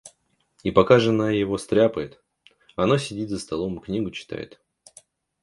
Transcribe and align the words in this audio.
И 0.63 0.71
пока 0.71 0.97
жена 0.97 1.29
его 1.29 1.59
стряпает, 1.59 2.23
оно 2.75 2.97
сидит 2.97 3.29
за 3.29 3.37
столом 3.37 3.77
и 3.77 3.83
книгу 3.83 4.09
читает. 4.09 4.59